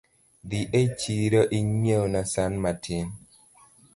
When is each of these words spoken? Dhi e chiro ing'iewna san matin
Dhi 0.49 0.61
e 0.79 0.81
chiro 0.99 1.41
ing'iewna 1.57 2.21
san 2.33 2.53
matin 2.63 3.07